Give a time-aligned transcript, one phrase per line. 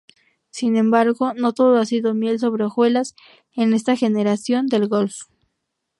[0.49, 3.13] Sin embargo, no todo ha sido miel sobre hojuelas
[3.55, 5.25] en esta generación del Golf.